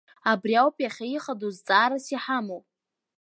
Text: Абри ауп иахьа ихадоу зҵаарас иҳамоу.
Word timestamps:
Абри 0.31 0.53
ауп 0.61 0.75
иахьа 0.81 1.05
ихадоу 1.07 1.51
зҵаарас 1.57 2.05
иҳамоу. 2.13 2.61